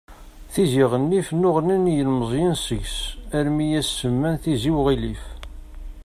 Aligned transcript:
Tizi 0.53 0.83
Ɣennif 0.91 1.27
nnuɣnan 1.31 1.85
yilmeẓyen 1.93 2.53
deg-s 2.67 2.97
armi 3.37 3.65
i 3.69 3.73
as-semman: 3.79 4.35
Tizi 4.43 4.71
Uɣilif. 4.79 5.23